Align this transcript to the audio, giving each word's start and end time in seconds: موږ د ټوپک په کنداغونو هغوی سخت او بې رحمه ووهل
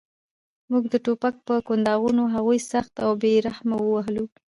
موږ 0.71 0.83
د 0.93 0.95
ټوپک 1.05 1.35
په 1.47 1.55
کنداغونو 1.67 2.23
هغوی 2.35 2.59
سخت 2.71 2.93
او 3.05 3.11
بې 3.21 3.33
رحمه 3.47 3.77
ووهل 3.81 4.17